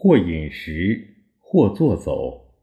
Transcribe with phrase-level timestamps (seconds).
[0.00, 2.54] 或饮食，或坐走，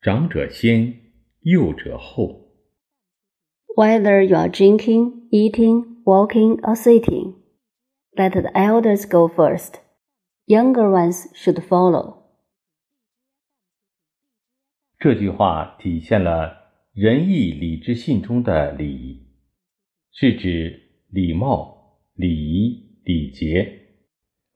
[0.00, 0.94] 长者先，
[1.40, 2.52] 幼者后。
[3.76, 7.34] Whether you are drinking, eating, walking, or sitting,
[8.12, 9.80] let the elders go first.
[10.46, 12.18] Younger ones should follow.
[15.00, 19.26] 这句话体现了仁义礼智信中的礼，
[20.12, 23.85] 是指礼貌、礼仪、礼节。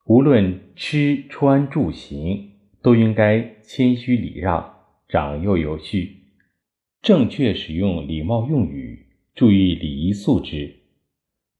[0.06, 2.50] 无论吃穿住行，
[2.82, 4.74] 都应该谦虚礼让，
[5.08, 6.16] 长幼有序，
[7.02, 10.76] 正确使用礼貌用语，注意礼仪素质。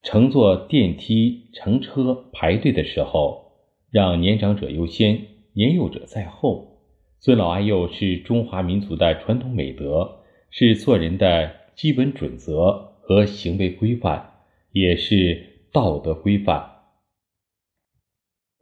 [0.03, 3.53] 乘坐电梯、乘车排队的时候，
[3.91, 5.21] 让年长者优先，
[5.53, 6.81] 年幼者在后。
[7.21, 14.31] 尊老爱幼是中华民族的传统美德，是做人的基本准则和行为规范，
[14.73, 16.80] 也是道德规范。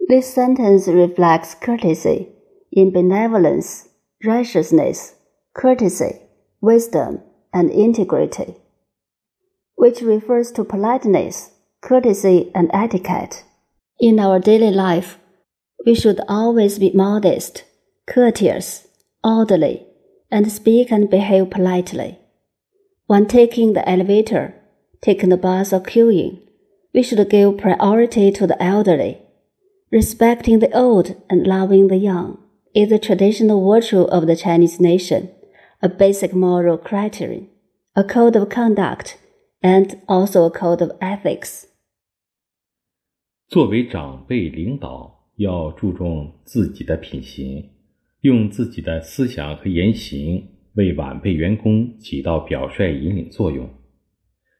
[0.09, 2.31] This sentence reflects courtesy
[2.73, 3.91] in benevolence,
[4.25, 5.15] righteousness,
[5.55, 6.23] courtesy,
[6.63, 7.21] wisdom,
[7.53, 8.57] and integrity,
[9.75, 11.51] which refers to politeness,
[11.83, 13.45] courtesy, and etiquette.
[14.01, 15.19] In our daily life,
[15.85, 17.65] we should always be modest,
[18.07, 18.87] courteous,
[19.23, 19.87] orderly,
[20.31, 22.19] and speak and behave politely.
[23.09, 24.55] When taking the elevator,
[25.03, 26.41] taking the bus, or queuing,
[26.95, 29.21] we should give priority to the elderly.
[29.91, 32.37] Respecting the old and loving the young
[32.75, 35.31] is a traditional virtue of the Chinese nation,
[35.81, 37.49] a basic moral criterion,
[37.95, 39.17] a code of conduct,
[39.63, 41.65] and also a code of ethics.
[43.49, 47.71] 作为长辈领导，要注重自己的品行，
[48.21, 53.67] 用自己的思想和言行为晚辈员工起到表率引领作用。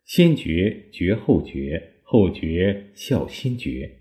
[0.07, 3.98] 先觉觉后觉，后觉孝先觉。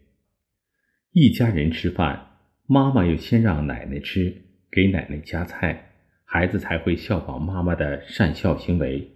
[1.20, 2.28] 一家人吃饭，
[2.68, 4.32] 妈妈要先让奶奶吃，
[4.70, 5.94] 给奶奶夹菜，
[6.24, 9.10] 孩子才会效仿妈妈的善孝行为。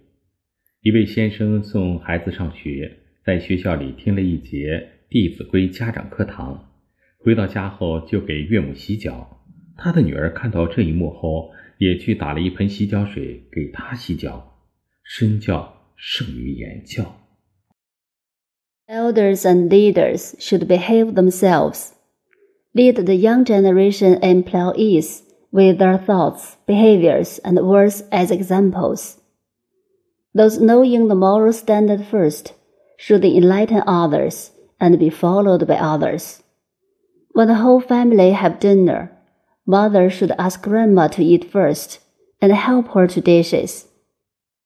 [0.80, 6.72] 一位先生送孩子上学，在学校里听了一节《弟子规》家长课堂，
[7.18, 9.40] 回到家后就给岳母洗脚。
[9.76, 14.58] 他的女儿看到这一幕后，也去打了一盆洗脚水给他洗脚。
[15.04, 17.21] 身教胜于言教。
[18.88, 21.94] Elders and leaders should behave themselves.
[22.74, 25.22] Lead the young generation employees
[25.52, 29.20] with their thoughts, behaviors, and words as examples.
[30.34, 32.54] Those knowing the moral standard first
[32.96, 34.50] should enlighten others
[34.80, 36.42] and be followed by others.
[37.32, 39.12] When the whole family have dinner,
[39.64, 42.00] mother should ask grandma to eat first
[42.40, 43.86] and help her to dishes,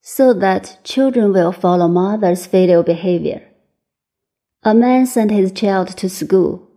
[0.01, 3.43] so that children will follow mother's filial behavior.
[4.64, 6.68] A man sent his child to school.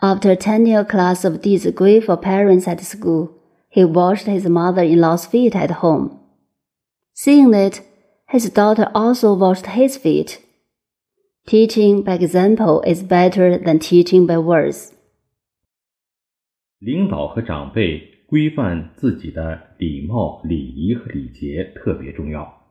[0.00, 3.32] After attending a class of 弟子规 for parents at school,
[3.68, 6.18] he washed his mother-in-law's feet at home.
[7.14, 7.82] Seeing it,
[8.26, 10.38] his daughter also washed his feet.
[11.46, 14.92] Teaching by example is better than teaching by words.
[16.78, 22.66] 领导和长辈规范自己的礼貌、礼仪和礼节特别重要。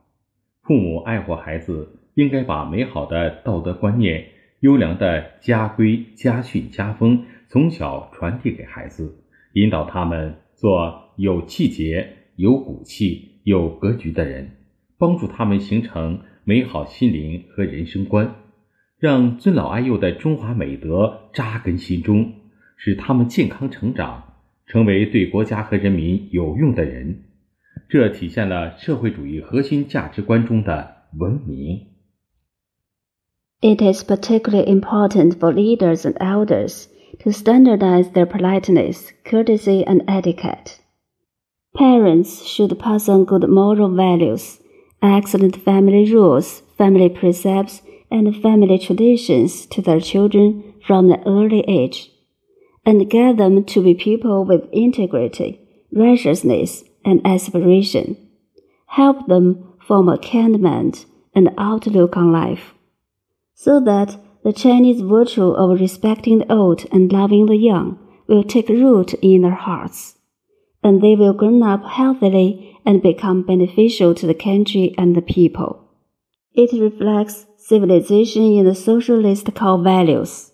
[0.62, 4.24] 父母爱护孩子，应该把美好的道德观念、
[4.63, 9.13] 优良的家规、家训、家风从小传递给孩子，
[9.51, 12.07] 引导他们做有气节、
[12.37, 14.51] 有骨气、有格局的人，
[14.97, 18.35] 帮助他们形成美好心灵和人生观，
[18.97, 22.31] 让尊老爱幼的中华美德扎根心中。
[22.77, 24.23] 使他们健康成长，
[24.65, 27.23] 成为对国家和人民有用的人，
[27.89, 31.92] 这体现了社会主义核心价值观中的文明。
[33.63, 40.81] It is particularly important for leaders and elders to standardize their politeness, courtesy, and etiquette.
[41.73, 44.59] Parents should pass on good moral values,
[45.01, 47.81] excellent family rules, family precepts,
[48.11, 52.11] and family traditions to their children from an early age
[52.85, 55.61] and get them to be people with integrity,
[55.93, 58.17] righteousness, and aspiration.
[58.87, 62.73] Help them form a commandment and outlook on life,
[63.53, 68.69] so that the Chinese virtue of respecting the old and loving the young will take
[68.69, 70.17] root in their hearts,
[70.83, 75.89] and they will grow up healthily and become beneficial to the country and the people.
[76.53, 80.52] It reflects civilization in the socialist core values.